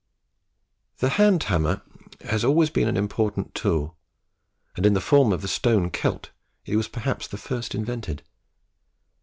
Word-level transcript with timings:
The 0.97 1.09
hand 1.09 1.43
hammer 1.43 1.83
has 2.21 2.43
always 2.43 2.71
been 2.71 2.87
an 2.87 2.97
important 2.97 3.53
tool, 3.53 3.95
and, 4.75 4.83
in 4.83 4.95
the 4.95 4.99
form 4.99 5.31
of 5.31 5.43
the 5.43 5.47
stone 5.47 5.91
celt, 5.91 6.31
it 6.65 6.75
was 6.75 6.87
perhaps 6.87 7.27
the 7.27 7.37
first 7.37 7.75
invented. 7.75 8.23